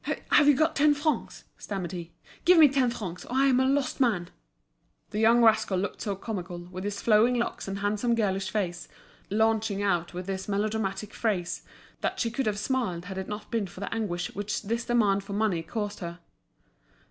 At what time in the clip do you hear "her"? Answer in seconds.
15.99-16.17